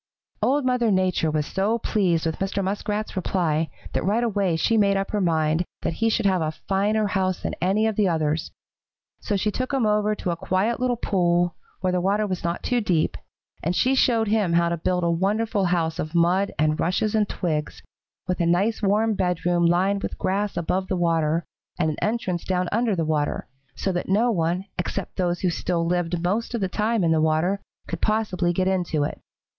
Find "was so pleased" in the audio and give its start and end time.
1.29-2.25